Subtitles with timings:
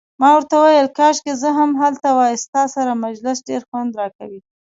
[0.21, 4.39] ما ورته وویل: کاشکي زه هم هلته وای، ستا سره مجلس ډیر خوند راکوي.